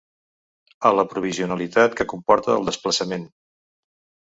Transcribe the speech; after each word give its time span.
A 0.89 0.91
la 0.99 1.05
provisionalitat 1.11 1.99
que 2.01 2.09
comporta 2.15 2.57
el 2.63 2.67
desplaçament. 2.73 3.31